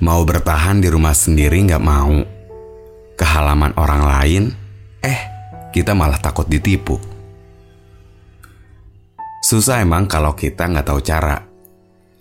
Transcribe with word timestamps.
Mau 0.00 0.24
bertahan 0.24 0.80
di 0.80 0.88
rumah 0.88 1.12
sendiri 1.12 1.60
nggak 1.60 1.84
mau. 1.84 2.24
Ke 3.20 3.24
halaman 3.28 3.76
orang 3.76 4.02
lain, 4.08 4.44
eh 5.04 5.20
kita 5.76 5.92
malah 5.92 6.16
takut 6.16 6.48
ditipu. 6.48 6.96
Susah 9.44 9.84
emang 9.84 10.08
kalau 10.08 10.32
kita 10.32 10.72
nggak 10.72 10.88
tahu 10.88 11.00
cara. 11.04 11.36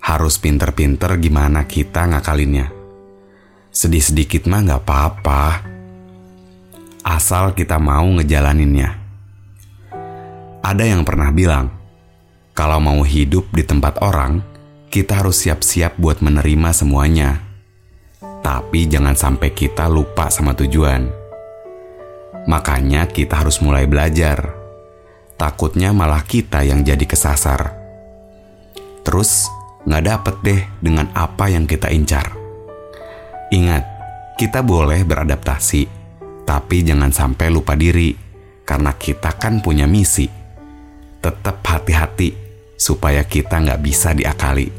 Harus 0.03 0.35
pinter-pinter 0.43 1.15
gimana 1.23 1.63
kita 1.63 2.03
ngakalinnya. 2.03 2.67
Sedih 3.71 4.03
sedikit 4.03 4.43
mah 4.51 4.59
nggak 4.59 4.83
apa-apa. 4.83 5.43
Asal 6.99 7.55
kita 7.55 7.79
mau 7.79 8.11
ngejalaninnya. 8.11 8.91
Ada 10.59 10.83
yang 10.83 11.07
pernah 11.07 11.31
bilang, 11.31 11.71
kalau 12.51 12.83
mau 12.83 13.07
hidup 13.07 13.47
di 13.55 13.63
tempat 13.63 14.03
orang, 14.03 14.43
kita 14.91 15.23
harus 15.23 15.47
siap-siap 15.47 15.95
buat 15.95 16.19
menerima 16.19 16.75
semuanya. 16.75 17.48
Tapi 18.49 18.89
jangan 18.89 19.13
sampai 19.13 19.53
kita 19.53 19.85
lupa 19.85 20.33
sama 20.33 20.57
tujuan. 20.57 21.05
Makanya 22.49 23.05
kita 23.05 23.45
harus 23.45 23.61
mulai 23.61 23.85
belajar 23.85 24.57
takutnya 25.39 25.95
malah 25.95 26.27
kita 26.27 26.67
yang 26.67 26.83
jadi 26.83 27.07
kesasar. 27.07 27.71
Terus 29.07 29.47
nggak 29.87 30.03
dapet 30.03 30.35
deh 30.43 30.61
dengan 30.83 31.07
apa 31.15 31.47
yang 31.47 31.63
kita 31.63 31.87
incar. 31.95 32.35
Ingat, 33.55 33.87
kita 34.35 34.59
boleh 34.59 35.07
beradaptasi, 35.07 35.87
tapi 36.43 36.83
jangan 36.83 37.15
sampai 37.15 37.47
lupa 37.49 37.73
diri, 37.79 38.13
karena 38.67 38.93
kita 38.93 39.39
kan 39.39 39.63
punya 39.63 39.87
misi. 39.87 40.27
Tetap 41.23 41.63
hati-hati, 41.63 42.35
supaya 42.75 43.23
kita 43.25 43.63
nggak 43.63 43.81
bisa 43.81 44.13
diakali. 44.13 44.78